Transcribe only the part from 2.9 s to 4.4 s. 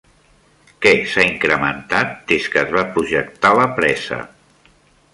projectar la presa?